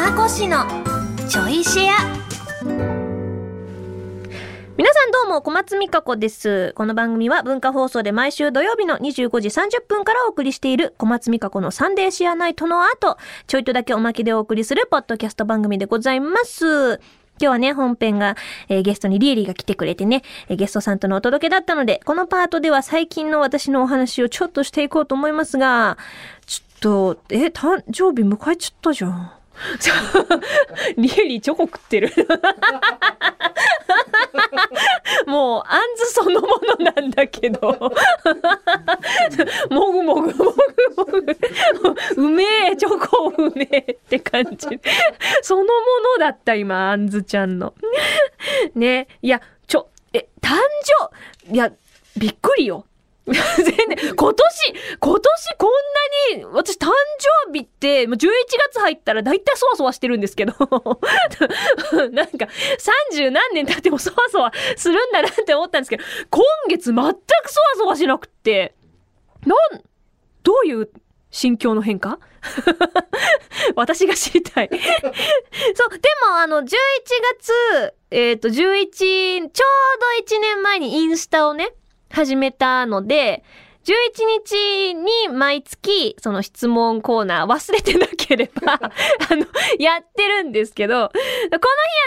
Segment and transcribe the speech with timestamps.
[0.00, 0.64] かこしの
[1.28, 2.20] ちょいシェア
[4.78, 6.72] 皆さんどうも、小松美香子です。
[6.74, 16.94] この番組は文化放送で毎週土曜日の25時30分からお送りしている小松美香子のサンデーシェアナイトの後、ちょいとだけおまけでお送りするポッドキャスト番組でございます。
[16.94, 17.00] 今
[17.38, 18.38] 日はね、本編が、
[18.70, 25.98] えーゲストにリエリーが来てくれてね、えーゲストさんとのお届けだったので、このパートでは最近の私のお話をちょっとしていこうと思いますが、
[26.46, 29.32] ちょっと、え、誕生日迎えちゃったじゃん。
[30.96, 32.12] リエリーチョコ食ってる。
[35.26, 36.48] もう、あんずそのも
[36.78, 37.72] のなんだけど。
[39.70, 40.54] もぐもぐもぐ
[40.96, 41.36] もぐ。
[42.16, 44.56] うめえ、チョコうめえって感じ。
[45.42, 45.68] そのも
[46.18, 47.74] のだった、今、あんずちゃんの。
[48.74, 49.08] ね。
[49.22, 50.56] いや、ちょ、え、誕
[51.46, 51.72] 生、いや、
[52.16, 52.86] びっくりよ。
[53.56, 55.70] 全然、今年、今年こん
[56.34, 56.88] なに、私誕
[57.46, 58.28] 生日って、もう11
[58.70, 60.52] 月入ったら大体そわそわしてるんですけど、
[62.12, 62.48] なんか
[63.12, 67.14] 30何年経ってもそわそわするんだなって思ったんですけど、今月全くそわ
[67.76, 68.74] そわしなくって、
[69.46, 69.82] なん、
[70.42, 70.90] どういう
[71.30, 72.18] 心境の変化？
[73.76, 74.70] 私が知りたい。
[74.70, 76.66] そう、でもあの、11
[77.38, 81.72] 月、えっ、と、11、ちょうど1年前にインスタをね、
[82.10, 83.42] 始めたので、
[83.84, 83.92] 11
[84.44, 88.80] 日に毎月、その質問コーナー忘れてなければ、 あ
[89.34, 89.46] の、
[89.78, 91.62] やってるんですけど、この日は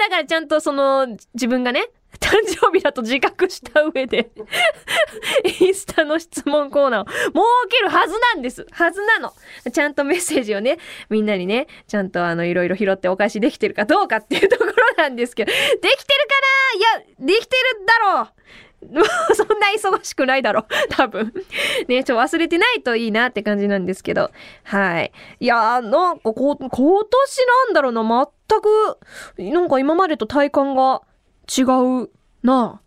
[0.00, 1.90] だからちゃんとその、自分がね、
[2.20, 4.30] 誕生日だと自覚した上で、
[5.60, 7.18] インスタの質問コーナーを設
[7.68, 8.66] けるはずなんです。
[8.70, 9.32] はずなの。
[9.70, 10.78] ちゃんとメッセージをね、
[11.10, 15.94] みんなにね、ちゃんとあの、いろいろ拾ってお返しできてるかどうかっていうところなんですけど、できてるか
[16.96, 18.28] ないや、できてるだろう
[19.34, 20.66] そんな忙しくないだろう。
[20.90, 21.32] 多分。
[21.88, 24.30] ね、ちょ、忘れてないといいなって感じなんですけど。
[24.64, 25.12] はい。
[25.40, 26.70] いやー、なんかこ、今年
[27.66, 28.98] なんだろうな、全く、
[29.38, 31.02] なんか今までと体感が
[31.48, 32.10] 違う
[32.42, 32.80] な。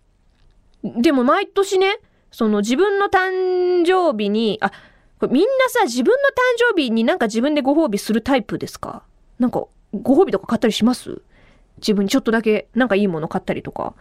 [0.84, 2.00] でも毎年ね、
[2.32, 4.72] その自分の誕生日に、あ、
[5.20, 6.42] これみんなさ、自分の誕
[6.74, 9.04] 生日になんか自分でご褒美するタイプですか？
[9.38, 11.22] なんか、ご褒美とか買ったりします？
[11.78, 13.94] 自分にちょっとだけなんかいいもの買ったりとか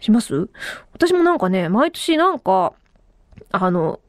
[0.00, 0.48] します？
[0.92, 2.72] 私もなんかね、毎年なんか、
[3.52, 4.00] あの、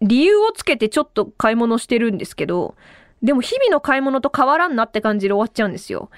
[0.00, 2.74] 理由をつけてちょっと買い物してるんですけど、
[3.22, 6.10] でも日々の買い物と変わらんなって感じで終わっちゃうんですよ。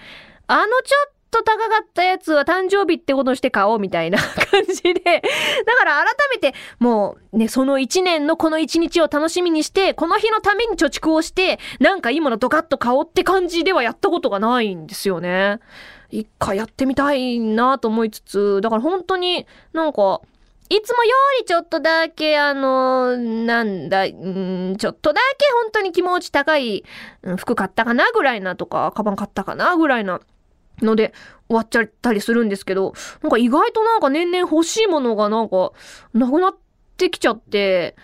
[0.48, 4.18] あのちょっと高かったやつは誕生日ってことして買おうみたいな
[4.50, 15.60] 感じで、だから改めてもうね、その一年のこの一日を楽しみにして、この日のために貯蓄をして、なんかいいものドカッと買おうって感じではやったことがないんですよね。
[16.10, 20.20] 一回やってみたいなと思いつつ、だから本当になんか、
[20.68, 26.84] いつもよりちょっとだけ、あの、なんだ、んちょっとだけ本当に気持ち高い
[27.36, 30.20] 服買ったかなぐらいなとか、カバン買ったかなぐらいな
[30.82, 31.14] ので
[31.48, 35.72] 終わっちゃったりするんですけど、なんか意外となんか年々欲しいものがなんか
[36.14, 36.56] なくなっ
[36.96, 37.94] てきちゃって、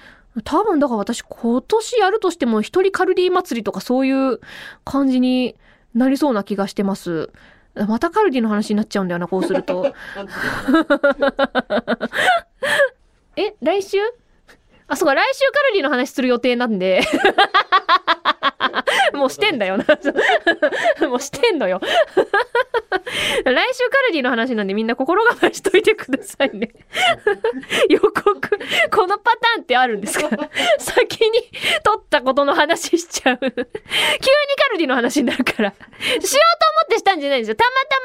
[0.45, 4.41] 多分だから私今年やるとしても一人カルディ祭りとかそういう
[4.85, 5.57] 感じに
[5.95, 7.31] なりそうな気がしてます。
[7.75, 9.85] またカルディの話になっちゃうんだよな、こうすると。
[13.37, 13.99] え、来週？
[14.89, 17.01] あ、そうか、来週カルディの話する予定なんで。
[19.15, 19.85] もうしてんだよな。
[21.09, 21.81] もうしてんのよ。
[23.45, 26.71] 来週カルディの話なんでみんな心構えしといてくださいね。
[27.89, 28.41] 予告。
[28.95, 29.32] このパ
[29.73, 30.29] ってあるんですか？
[30.79, 31.41] 先に
[31.83, 33.39] 撮ったことの話しちゃう。
[33.41, 33.65] 急にカ
[34.73, 35.71] ルディの話になるから。
[35.71, 35.79] しよ
[36.19, 36.21] うと思
[36.85, 37.55] ってしたんじゃないんですよ。
[37.57, 37.97] たまた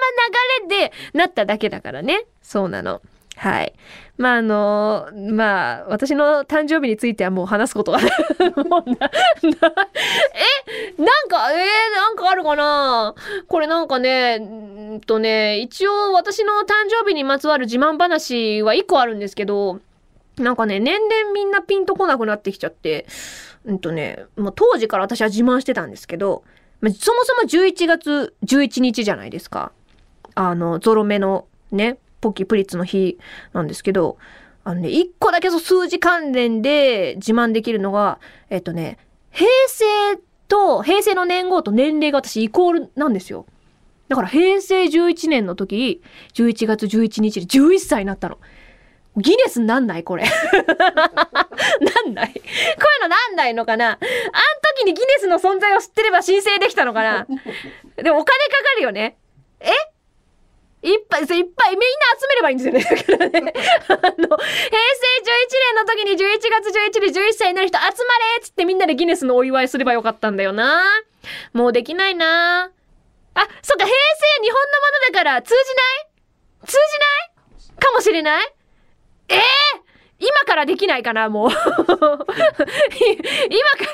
[0.70, 2.26] ま流れでなっただけだからね。
[2.42, 3.02] そうなの。
[3.36, 3.74] はい。
[4.18, 8.00] まあ、あの、まあ、私の誕生日についてはもう話すことが
[8.66, 11.00] もうな、な、え？
[11.00, 13.14] なんか、えー、なんかあるかな？
[13.48, 19.82] これなんかね、んーとね、一応私の誕生日にまつわる自慢話は一個あるんですけど、
[20.38, 23.08] なんかね、年々みんなピンとこなくなってきちゃって、
[23.66, 26.44] うんとね、もう当時から私は自慢してたんですけど、
[26.80, 29.72] まあそもそも11月11日じゃないですか。
[30.36, 33.18] あの、ゾロ目のね、ポッキープリッツの日
[33.54, 34.18] なんですけど、
[34.64, 38.20] あのね、一個だけそう数字関連で自慢できるのが、
[38.50, 39.00] えっとね、
[39.32, 39.86] 平成
[40.48, 43.46] と、平成の年号と年齢が私イコールなんですよ。
[44.08, 46.02] だから平成11年の時、
[46.34, 48.40] 11月11日で11歳になったの。
[49.18, 50.24] ギネスなんないこれ。
[50.54, 53.98] なんないこういうのなんないのかなあん
[54.78, 57.26] 時にギネスの存在を知ってれば申請できたのかな
[57.96, 59.18] でもお金かかるよね。
[59.60, 59.72] え？
[60.84, 61.46] いっぱい、いっぱい、みんな
[62.20, 62.80] 集めればいいんですよね。
[63.42, 63.54] ね。
[63.90, 64.38] あの、平成11
[65.66, 66.18] 年の時に11
[66.52, 67.98] 月11日11歳になる人集まれ
[68.40, 70.84] っつってみんなでギネスのお祝いすればよかったんだよな。
[71.52, 72.66] もうできないな。
[72.66, 72.70] あ、
[73.64, 73.92] そっか、平成
[74.44, 76.68] 日本のものだから通じない？
[76.68, 76.78] 通じ
[77.66, 77.80] ない？
[77.80, 78.54] かもしれない？
[79.30, 79.42] ええ
[80.20, 81.50] 今からできないかな、もう。
[81.52, 81.68] 今か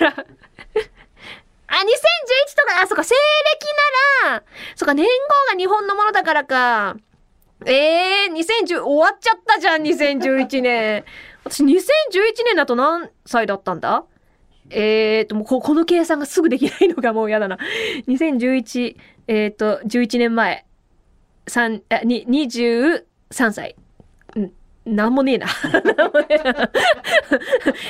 [0.05, 0.09] ら。
[1.67, 1.85] あ、2011
[2.55, 3.67] とか、あ、そっか、西暦
[4.25, 4.43] なら、
[4.75, 5.11] そっか、年号
[5.51, 6.95] が日本のものだからか。
[7.65, 11.03] ええー、2010、終わっちゃったじゃん、2011年。
[11.43, 11.73] 私、2011
[12.45, 14.05] 年だと何歳だったんだ？
[14.69, 17.57] えーと、もうこ、この計算がすぐできないのが もう嫌だな。
[18.07, 18.95] 2011、
[19.27, 20.65] えーと、11年前。
[21.47, 23.03] 3、あ、に、23
[23.51, 23.75] 歳。
[24.89, 25.47] ん、なんもねえな。
[25.95, 26.71] なんもねえな。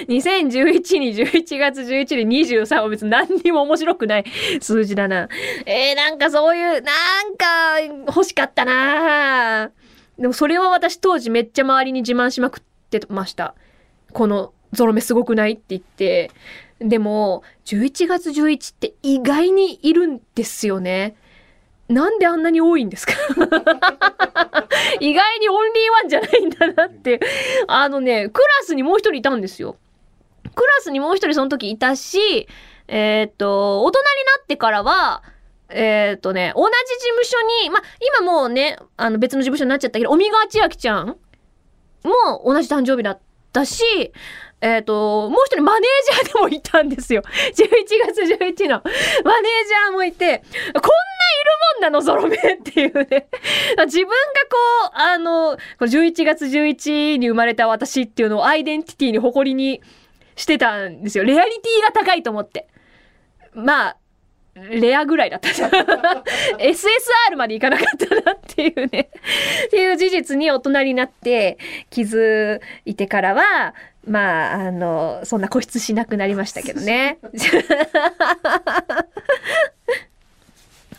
[0.07, 4.25] 2011に11月11日23は別に何にも面白くない
[4.62, 5.28] 数字だな。
[5.66, 9.72] えー、なんかそういう、なんか欲しかったな
[10.18, 13.56] でもそれは私当時めっちゃ周りに自慢しまくってました。
[14.12, 16.31] このゾロ目すごくないって言って。
[16.80, 21.16] でも、11月11って意外にいるんですよね。
[21.90, 23.14] なんであんなに多いんですか？
[25.00, 27.20] 意外にオンリーワンじゃないんだなって。
[27.68, 29.76] あのね、クラスにもう一人いたんですよ。
[30.56, 32.48] クラスにもう一人その時いたし、
[32.88, 34.06] えーっと、大人に
[34.38, 35.24] なってからは、
[35.70, 37.84] えーっとね、同じ事務所に、まあ、
[38.22, 41.08] 今もうね、あの別の事務所になっちゃったけど、尾身川千秋ちゃん
[42.04, 43.20] も同じ誕生日だっ
[43.52, 43.84] たし、
[44.62, 47.22] えっ、と、もう一人マネージャーでもいたんですよ。
[47.54, 47.62] 11
[48.08, 48.82] 月11の。
[49.26, 50.42] マネージャーもいて、
[50.74, 50.90] こ
[51.88, 53.28] いるもんなの、ゾロ目っていうね。
[53.86, 54.14] 自分が
[54.50, 54.58] こ
[54.88, 59.82] う、あの、この11月11に生まれた私っていうのをアイデンティティに誇りに
[60.36, 61.24] してたんですよ。
[61.24, 62.68] レアリティが高いと思って。
[63.54, 63.98] まあ、
[64.56, 65.50] レアぐらいだった。
[66.58, 69.10] SSR までいかなかったなっていうね。
[69.68, 71.58] っていう事実に大人になって
[71.90, 73.74] 気づいてからは、
[74.06, 77.18] まあ、あの、そんな固執しなくなりましたけどね。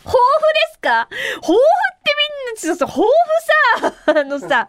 [0.05, 1.09] 豊富ですか？
[1.09, 1.57] 豊富っ
[2.03, 3.01] てみんな、ちょっと豊
[3.75, 4.67] 富さ、あのさ、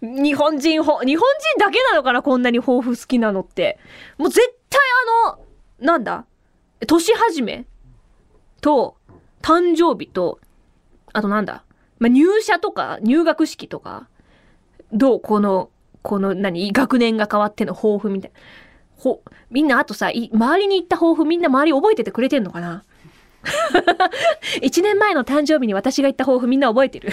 [0.00, 2.22] 日本人、ほ日本人だけなのかな？
[2.22, 3.78] こんなに豊富好きなのって。
[4.16, 4.80] もう絶対
[5.28, 5.38] あの、
[5.80, 6.24] なんだ？
[6.86, 7.66] 年始め
[8.60, 8.96] と、
[9.42, 10.40] 誕生日と、
[11.12, 11.64] あとなんだ？
[11.98, 14.08] まあ、入社とか、入学式とか、
[14.92, 15.20] どう？
[15.20, 15.70] この、
[16.02, 16.72] この何？
[16.72, 18.32] 学年が変わっての抱負みたい。
[18.32, 18.38] な。
[18.96, 22.84] ほ、みんなあとさ、周りに行った抱負みんな周り覚えててくれてんのかな？
[24.62, 27.10] 一年前の誕生日に私が言った抱負みんな覚えてる？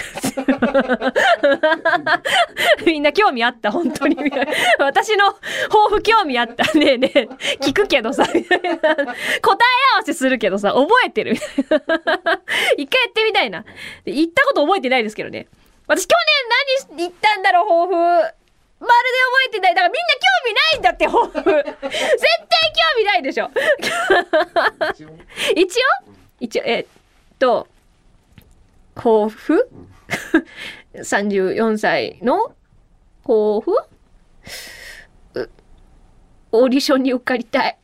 [2.86, 4.16] みんな興味あった本当に。
[4.78, 5.32] 私の
[5.68, 6.64] 抱負興味あった。
[6.78, 7.28] ねえねえ。
[7.60, 8.24] 聞くけどさ。
[8.24, 10.72] 答え合わせするけどさ。
[10.72, 11.34] 覚えてる。
[11.34, 13.64] 一回やってみたいな。
[14.04, 15.46] で言ったこと覚えてないですけどね。
[15.86, 16.16] 私去
[16.88, 18.34] 年何言ったんだろう抱負。
[18.78, 19.74] まるで覚えてない。
[19.74, 21.32] だからみんな興味ないんだって、抱負。
[21.32, 21.80] 絶対
[22.76, 23.50] 興味ないでしょ。
[25.56, 26.05] 一応？
[26.40, 26.86] 一応、えっ
[27.38, 27.66] と、
[28.94, 29.68] 抱負
[30.94, 32.52] ?34 歳の
[33.22, 33.72] 抱負
[35.34, 35.50] う
[36.52, 37.78] オーディションに受かりたい。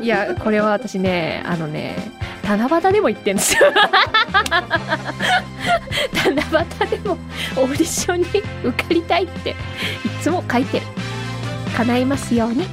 [0.00, 1.96] いや、これは私ね、あのね、
[2.42, 3.60] 七夕でも言ってんですよ。
[6.12, 7.12] 七夕でも
[7.56, 8.26] オーディションに
[8.64, 9.54] 受かりたいってい
[10.20, 10.86] つも書いてる
[11.76, 12.66] 叶いますように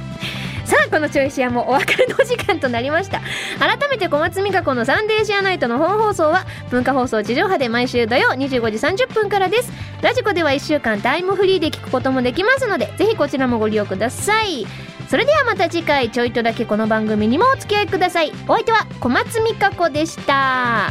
[0.72, 3.20] さあこのチョイシアもお別れのお時間となりました。
[3.58, 9.70] 改めて小松美香子のサンデーシアナイトの本放送は文化放送地上波で毎週土曜25時30分からです。
[10.00, 14.66] ラジコでは1週間タイムフリーで聞くこともできますのでぜひこちらもご利用ください。
[15.10, 18.32] それではまた次回ちょいとだけこの番組にもお付き合いください。
[18.48, 20.90] お相手は小松美香子でした。